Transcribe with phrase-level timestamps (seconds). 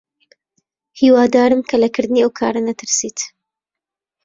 [0.99, 3.17] هیوادارم کە لە کردنی ئەو کارە نەترسیت.